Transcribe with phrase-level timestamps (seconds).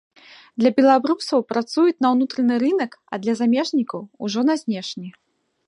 [0.61, 5.09] Для беларусаў працуюць на ўнутраны рынак, а для замежнікаў ужо на знешні.